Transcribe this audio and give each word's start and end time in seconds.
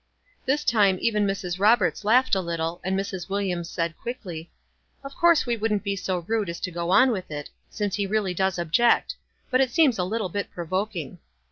This 0.47 0.63
time 0.63 0.97
even 0.99 1.27
Mrs. 1.27 1.59
Roberts 1.59 2.03
laughed 2.03 2.33
a 2.33 2.41
little, 2.41 2.81
and 2.83 2.99
Mrs. 2.99 3.29
Williams 3.29 3.69
said 3.69 3.95
quickly,— 3.99 4.49
"Of 5.03 5.15
course 5.15 5.45
we 5.45 5.55
wouldn't 5.55 5.83
be 5.83 5.95
so 5.95 6.25
rude 6.27 6.49
as 6.49 6.59
to 6.61 6.71
go 6.71 6.89
on 6.89 7.11
with 7.11 7.29
it, 7.29 7.51
since 7.69 7.97
he 7.97 8.07
really 8.07 8.33
does 8.33 8.57
object; 8.57 9.13
but 9.51 9.61
it 9.61 9.69
seems 9.69 9.99
a 9.99 10.03
little 10.03 10.29
bit 10.29 10.49
provoking." 10.49 11.19